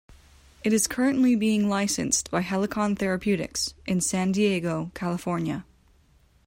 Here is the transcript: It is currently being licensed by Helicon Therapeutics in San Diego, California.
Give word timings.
It 0.63 0.73
is 0.73 0.87
currently 0.87 1.35
being 1.35 1.69
licensed 1.69 2.31
by 2.31 2.41
Helicon 2.41 2.95
Therapeutics 2.95 3.75
in 3.85 4.01
San 4.01 4.31
Diego, 4.31 4.89
California. 4.95 5.63